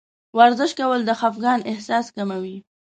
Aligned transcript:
ورزش 0.37 0.71
کول 0.79 1.01
د 1.05 1.11
خفګان 1.19 1.59
احساس 1.71 2.05
کموي. 2.15 2.57